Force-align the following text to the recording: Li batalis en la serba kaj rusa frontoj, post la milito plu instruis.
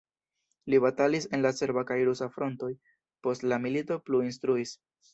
Li 0.73 0.79
batalis 0.85 1.27
en 1.39 1.43
la 1.43 1.51
serba 1.59 1.85
kaj 1.93 1.99
rusa 2.09 2.31
frontoj, 2.39 2.73
post 3.29 3.49
la 3.55 3.63
milito 3.69 4.03
plu 4.09 4.27
instruis. 4.33 4.79